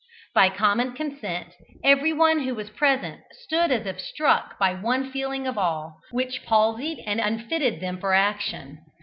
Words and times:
By 0.33 0.49
common 0.49 0.93
consent 0.93 1.53
everyone 1.83 2.39
who 2.39 2.55
was 2.55 2.71
present 2.71 3.21
stood 3.45 3.69
as 3.71 3.85
if 3.85 4.01
struck 4.01 4.57
by 4.57 4.73
one 4.73 5.11
feeling 5.11 5.45
of 5.45 5.59
awe, 5.59 5.91
which 6.09 6.43
palsied 6.43 7.03
and 7.05 7.19
unfitted 7.19 7.79
them 7.81 7.99
for 7.99 8.11
action. 8.15 8.79